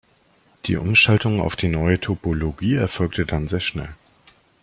Die 0.65 0.77
Umschaltung 0.77 1.39
auf 1.41 1.55
die 1.55 1.67
neue 1.67 1.99
Topologie 1.99 2.73
erfolgt 2.73 3.23
dann 3.31 3.47
sehr 3.47 3.59
schnell. 3.59 3.93